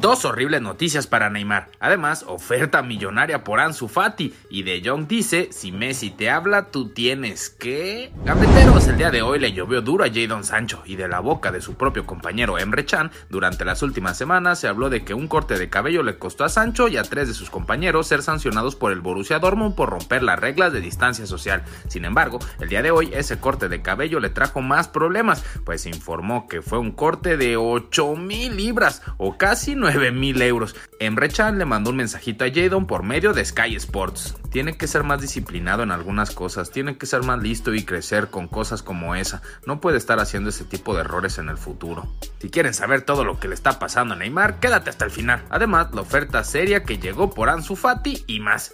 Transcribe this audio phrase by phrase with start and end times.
[0.00, 1.70] Dos horribles noticias para Neymar.
[1.80, 4.32] Además, oferta millonaria por Ansu Fati.
[4.48, 8.12] Y De Jong dice, si Messi te habla, tú tienes que...
[8.24, 10.84] Gambeteros, el día de hoy le llovió duro a Jadon Sancho.
[10.86, 14.68] Y de la boca de su propio compañero Emre Chan, durante las últimas semanas se
[14.68, 17.34] habló de que un corte de cabello le costó a Sancho y a tres de
[17.34, 21.64] sus compañeros ser sancionados por el Borussia Dortmund por romper las reglas de distancia social.
[21.88, 25.82] Sin embargo, el día de hoy ese corte de cabello le trajo más problemas, pues
[25.82, 30.76] se informó que fue un corte de 8 mil libras o casi 9 mil euros.
[31.00, 34.36] Emre Can le mandó un mensajito a Jadon por medio de Sky Sports.
[34.50, 38.28] Tiene que ser más disciplinado en algunas cosas, tiene que ser más listo y crecer
[38.28, 39.42] con cosas como esa.
[39.66, 42.06] No puede estar haciendo ese tipo de errores en el futuro.
[42.38, 45.44] Si quieren saber todo lo que le está pasando a Neymar, quédate hasta el final.
[45.50, 48.72] Además, la oferta seria que llegó por Ansu Fati y más.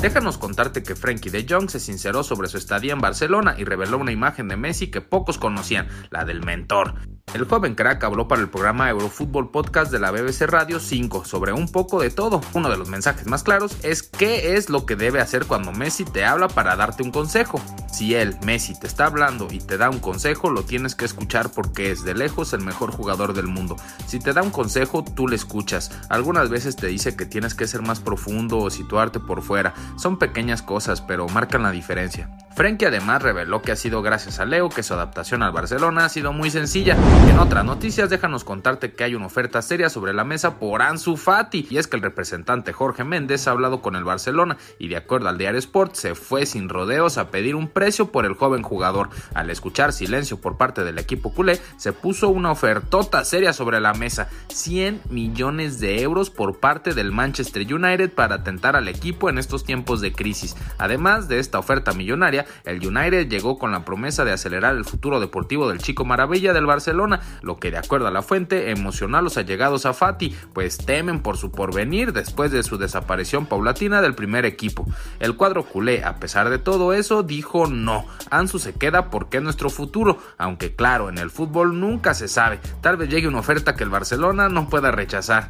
[0.00, 3.98] Déjanos contarte que Frankie de Jong se sinceró sobre su estadía en Barcelona y reveló
[3.98, 6.94] una imagen de Messi que pocos conocían, la del mentor.
[7.36, 11.52] El joven crack habló para el programa Eurofútbol Podcast de la BBC Radio 5 sobre
[11.52, 12.40] un poco de todo.
[12.54, 16.06] Uno de los mensajes más claros es qué es lo que debe hacer cuando Messi
[16.06, 17.60] te habla para darte un consejo.
[17.96, 21.50] Si él, Messi, te está hablando y te da un consejo, lo tienes que escuchar
[21.50, 23.76] porque es de lejos el mejor jugador del mundo.
[24.06, 25.90] Si te da un consejo, tú le escuchas.
[26.10, 29.72] Algunas veces te dice que tienes que ser más profundo o situarte por fuera.
[29.96, 32.28] Son pequeñas cosas, pero marcan la diferencia.
[32.54, 36.08] Frenkie además reveló que ha sido gracias a Leo que su adaptación al Barcelona ha
[36.08, 36.96] sido muy sencilla.
[37.30, 41.18] En otras noticias, déjanos contarte que hay una oferta seria sobre la mesa por Ansu
[41.18, 44.96] Fati, y es que el representante Jorge Méndez ha hablado con el Barcelona y de
[44.96, 47.68] acuerdo al diario Sport se fue sin rodeos a pedir un
[48.10, 49.10] por el joven jugador.
[49.32, 53.94] Al escuchar silencio por parte del equipo culé, se puso una ofertota seria sobre la
[53.94, 59.38] mesa, 100 millones de euros por parte del Manchester United para atentar al equipo en
[59.38, 60.56] estos tiempos de crisis.
[60.78, 65.20] Además de esta oferta millonaria, el United llegó con la promesa de acelerar el futuro
[65.20, 69.22] deportivo del chico maravilla del Barcelona, lo que de acuerdo a la fuente emocionó a
[69.22, 74.14] los allegados a Fati, pues temen por su porvenir después de su desaparición paulatina del
[74.16, 74.86] primer equipo.
[75.20, 79.42] El cuadro culé, a pesar de todo eso, dijo no, Ansu se queda porque es
[79.42, 83.74] nuestro futuro, aunque claro, en el fútbol nunca se sabe, tal vez llegue una oferta
[83.74, 85.46] que el Barcelona no pueda rechazar.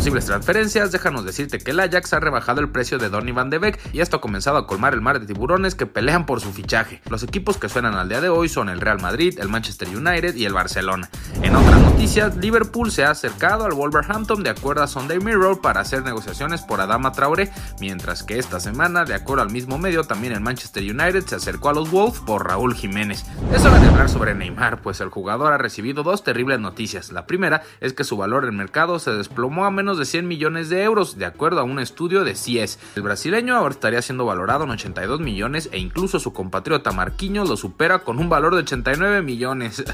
[0.00, 3.58] Posibles transferencias, déjanos decirte que el Ajax ha rebajado el precio de Donny van de
[3.58, 6.54] Beek y esto ha comenzado a colmar el mar de tiburones que pelean por su
[6.54, 7.02] fichaje.
[7.10, 10.36] Los equipos que suenan al día de hoy son el Real Madrid, el Manchester United
[10.36, 11.10] y el Barcelona.
[11.42, 15.82] En otras noticias, Liverpool se ha acercado al Wolverhampton de acuerdo a Sunday Mirror para
[15.82, 20.32] hacer negociaciones por Adama Traoré, mientras que esta semana, de acuerdo al mismo medio, también
[20.32, 23.26] el Manchester United se acercó a los Wolves por Raúl Jiménez.
[23.52, 27.12] Es hora de hablar sobre Neymar, pues el jugador ha recibido dos terribles noticias.
[27.12, 30.68] La primera es que su valor en mercado se desplomó a menos de 100 millones
[30.68, 32.78] de euros, de acuerdo a un estudio de CIES.
[32.96, 37.56] El brasileño ahora estaría siendo valorado en 82 millones e incluso su compatriota Marquinhos lo
[37.56, 39.84] supera con un valor de 89 millones.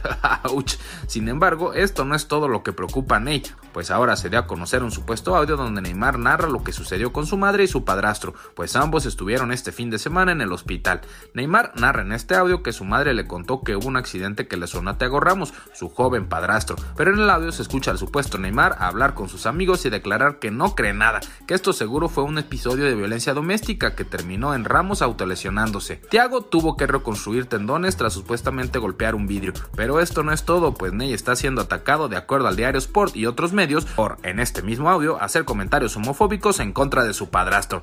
[1.07, 3.43] Sin embargo, esto no es todo lo que preocupa a Ney,
[3.73, 7.13] pues ahora se dio a conocer un supuesto audio donde Neymar narra lo que sucedió
[7.13, 10.53] con su madre y su padrastro, pues ambos estuvieron este fin de semana en el
[10.53, 11.01] hospital.
[11.35, 14.57] Neymar narra en este audio que su madre le contó que hubo un accidente que
[14.57, 17.99] le sonó a Thiago Ramos, su joven padrastro, pero en el audio se escucha al
[17.99, 22.25] supuesto Neymar hablar con sus amigos declarar que no cree nada, que esto seguro fue
[22.25, 25.97] un episodio de violencia doméstica que terminó en Ramos autolesionándose.
[26.11, 30.75] Thiago tuvo que reconstruir tendones tras supuestamente golpear un vidrio, pero esto no es todo,
[30.75, 34.41] pues Ney está siendo atacado de acuerdo al diario Sport y otros medios por, en
[34.41, 37.83] este mismo audio, hacer comentarios homofóbicos en contra de su padrastro.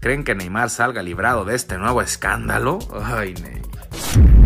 [0.00, 2.78] ¿Creen que Neymar salga librado de este nuevo escándalo?
[3.02, 4.45] Ay, Ney.